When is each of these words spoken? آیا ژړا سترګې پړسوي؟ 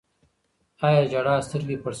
آیا 0.85 1.03
ژړا 1.11 1.35
سترګې 1.47 1.77
پړسوي؟ 1.81 1.89